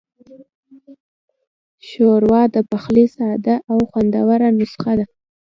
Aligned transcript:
ښوروا 1.87 2.41
د 2.55 2.57
پخلي 2.71 3.05
ساده 3.15 3.55
خو 3.67 3.77
خوندوره 3.91 4.47
نسخه 4.59 4.93
ده. 4.99 5.05